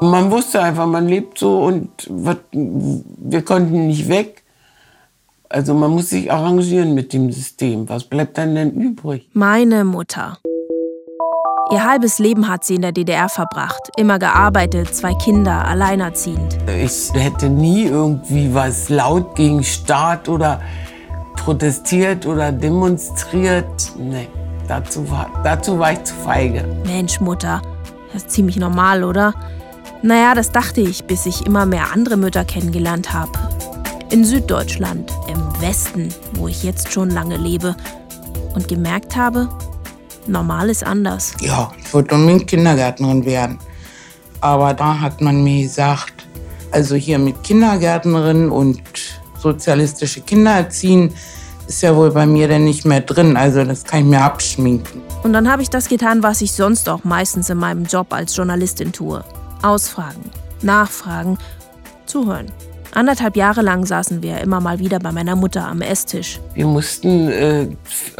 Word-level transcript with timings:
Man 0.00 0.30
wusste 0.30 0.62
einfach, 0.62 0.86
man 0.86 1.08
lebt 1.08 1.38
so 1.38 1.58
und 1.64 1.90
wir 2.10 3.42
konnten 3.42 3.88
nicht 3.88 4.08
weg. 4.08 4.44
Also 5.48 5.74
man 5.74 5.90
muss 5.90 6.10
sich 6.10 6.30
arrangieren 6.30 6.94
mit 6.94 7.12
dem 7.12 7.32
System. 7.32 7.88
Was 7.88 8.04
bleibt 8.04 8.38
dann 8.38 8.54
denn 8.54 8.72
übrig? 8.72 9.28
Meine 9.32 9.84
Mutter. 9.84 10.38
Ihr 11.72 11.84
halbes 11.84 12.18
Leben 12.18 12.48
hat 12.48 12.64
sie 12.64 12.76
in 12.76 12.82
der 12.82 12.92
DDR 12.92 13.28
verbracht. 13.28 13.90
Immer 13.96 14.18
gearbeitet, 14.18 14.94
zwei 14.94 15.14
Kinder, 15.14 15.66
alleinerziehend. 15.66 16.56
Ich 16.82 17.12
hätte 17.12 17.48
nie 17.48 17.84
irgendwie 17.84 18.54
was 18.54 18.88
laut 18.88 19.34
gegen 19.34 19.64
Staat 19.64 20.28
oder 20.28 20.60
protestiert 21.36 22.24
oder 22.24 22.52
demonstriert. 22.52 23.92
Nee, 23.98 24.28
dazu 24.66 25.10
war, 25.10 25.28
dazu 25.44 25.78
war 25.78 25.92
ich 25.92 26.04
zu 26.04 26.14
feige. 26.14 26.64
Mensch, 26.86 27.20
Mutter, 27.20 27.60
das 28.12 28.22
ist 28.22 28.30
ziemlich 28.30 28.56
normal, 28.56 29.02
oder? 29.04 29.34
Naja, 30.02 30.34
das 30.34 30.52
dachte 30.52 30.80
ich, 30.80 31.04
bis 31.04 31.26
ich 31.26 31.44
immer 31.44 31.66
mehr 31.66 31.92
andere 31.92 32.16
Mütter 32.16 32.44
kennengelernt 32.44 33.12
habe. 33.12 33.32
In 34.10 34.24
Süddeutschland, 34.24 35.12
im 35.28 35.60
Westen, 35.60 36.14
wo 36.34 36.46
ich 36.46 36.62
jetzt 36.62 36.92
schon 36.92 37.10
lange 37.10 37.36
lebe. 37.36 37.76
Und 38.54 38.68
gemerkt 38.68 39.16
habe, 39.16 39.48
normal 40.26 40.70
ist 40.70 40.84
anders. 40.84 41.32
Ja, 41.40 41.72
ich 41.78 41.92
wollte 41.92 42.14
unbedingt 42.14 42.46
Kindergärtnerin 42.46 43.24
werden. 43.24 43.58
Aber 44.40 44.72
da 44.72 45.00
hat 45.00 45.20
man 45.20 45.42
mir 45.42 45.62
gesagt, 45.62 46.12
also 46.70 46.94
hier 46.94 47.18
mit 47.18 47.42
Kindergärtnerin 47.42 48.50
und 48.50 48.80
sozialistische 49.40 50.20
Kinder 50.20 50.52
erziehen, 50.52 51.12
ist 51.66 51.82
ja 51.82 51.94
wohl 51.94 52.12
bei 52.12 52.24
mir 52.24 52.46
denn 52.46 52.64
nicht 52.64 52.84
mehr 52.84 53.00
drin. 53.00 53.36
Also 53.36 53.64
das 53.64 53.84
kann 53.84 54.00
ich 54.00 54.06
mir 54.06 54.22
abschminken. 54.22 55.02
Und 55.24 55.32
dann 55.32 55.50
habe 55.50 55.62
ich 55.62 55.70
das 55.70 55.88
getan, 55.88 56.22
was 56.22 56.40
ich 56.40 56.52
sonst 56.52 56.88
auch 56.88 57.02
meistens 57.02 57.50
in 57.50 57.58
meinem 57.58 57.84
Job 57.84 58.12
als 58.12 58.34
Journalistin 58.36 58.92
tue. 58.92 59.24
Ausfragen, 59.62 60.22
nachfragen, 60.62 61.38
zuhören. 62.06 62.46
Anderthalb 62.92 63.36
Jahre 63.36 63.62
lang 63.62 63.84
saßen 63.84 64.22
wir 64.22 64.40
immer 64.40 64.60
mal 64.60 64.78
wieder 64.78 64.98
bei 64.98 65.12
meiner 65.12 65.36
Mutter 65.36 65.66
am 65.66 65.82
Esstisch. 65.82 66.40
Wir 66.54 66.66
mussten 66.66 67.28
äh, 67.28 67.66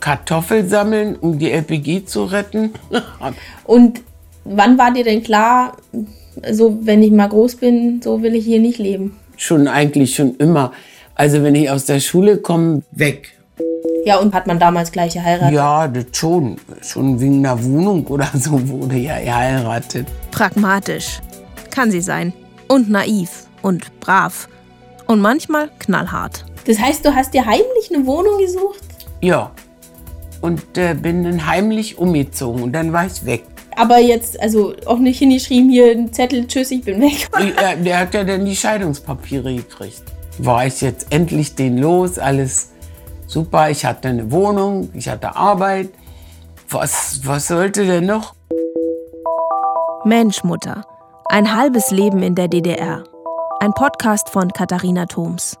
Kartoffeln 0.00 0.68
sammeln, 0.68 1.16
um 1.16 1.38
die 1.38 1.50
LPG 1.50 2.04
zu 2.04 2.24
retten. 2.24 2.72
Und 3.64 4.02
wann 4.44 4.76
war 4.76 4.92
dir 4.92 5.04
denn 5.04 5.22
klar, 5.22 5.76
so 6.52 6.78
wenn 6.82 7.02
ich 7.02 7.10
mal 7.10 7.28
groß 7.28 7.56
bin, 7.56 8.02
so 8.02 8.22
will 8.22 8.34
ich 8.34 8.44
hier 8.44 8.60
nicht 8.60 8.78
leben? 8.78 9.16
Schon 9.36 9.66
eigentlich 9.66 10.14
schon 10.14 10.36
immer. 10.36 10.72
Also 11.14 11.42
wenn 11.42 11.54
ich 11.54 11.70
aus 11.70 11.86
der 11.86 12.00
Schule 12.00 12.36
komme, 12.36 12.82
weg. 12.90 13.32
Ja, 14.04 14.18
und 14.18 14.32
hat 14.34 14.46
man 14.46 14.58
damals 14.58 14.92
gleich 14.92 15.14
geheiratet? 15.14 15.54
Ja, 15.54 15.86
das 15.86 16.06
schon. 16.12 16.56
Schon 16.80 17.20
wegen 17.20 17.44
einer 17.44 17.62
Wohnung 17.62 18.06
oder 18.06 18.28
so 18.34 18.68
wurde 18.68 18.96
ja 18.96 19.18
geheiratet. 19.18 20.06
Pragmatisch. 20.30 21.20
Kann 21.70 21.90
sie 21.90 22.00
sein. 22.00 22.32
Und 22.68 22.88
naiv. 22.88 23.46
Und 23.62 24.00
brav. 24.00 24.48
Und 25.06 25.20
manchmal 25.20 25.70
knallhart. 25.78 26.44
Das 26.66 26.78
heißt, 26.78 27.04
du 27.04 27.14
hast 27.14 27.34
dir 27.34 27.44
heimlich 27.44 27.90
eine 27.92 28.06
Wohnung 28.06 28.38
gesucht? 28.38 28.80
Ja. 29.20 29.50
Und 30.40 30.78
äh, 30.78 30.94
bin 30.94 31.24
dann 31.24 31.46
heimlich 31.46 31.98
umgezogen 31.98 32.62
und 32.62 32.72
dann 32.72 32.92
war 32.92 33.06
ich 33.06 33.24
weg. 33.26 33.44
Aber 33.76 33.98
jetzt, 33.98 34.40
also 34.40 34.74
auch 34.86 34.98
nicht 34.98 35.18
hingeschrieben, 35.18 35.70
hier 35.70 35.92
ein 35.92 36.12
Zettel, 36.12 36.46
tschüss, 36.46 36.70
ich 36.70 36.82
bin 36.82 37.00
weg. 37.00 37.28
Der, 37.60 37.76
der 37.76 37.98
hat 37.98 38.14
ja 38.14 38.24
dann 38.24 38.44
die 38.44 38.56
Scheidungspapiere 38.56 39.54
gekriegt. 39.54 40.02
War 40.38 40.66
ich 40.66 40.80
jetzt 40.80 41.06
endlich 41.10 41.54
den 41.54 41.78
los, 41.78 42.18
alles 42.18 42.70
super. 43.30 43.70
Ich 43.70 43.84
hatte 43.84 44.08
eine 44.08 44.30
Wohnung, 44.30 44.90
ich 44.94 45.08
hatte 45.08 45.34
Arbeit. 45.36 45.90
Was, 46.68 47.20
was 47.24 47.48
sollte 47.48 47.86
denn 47.86 48.06
noch? 48.06 48.34
Mensch, 50.04 50.44
Mutter. 50.44 50.84
Ein 51.26 51.54
halbes 51.56 51.90
Leben 51.90 52.22
in 52.22 52.34
der 52.34 52.48
DDR. 52.48 53.04
Ein 53.60 53.72
Podcast 53.72 54.30
von 54.30 54.52
Katharina 54.52 55.06
Thoms. 55.06 55.56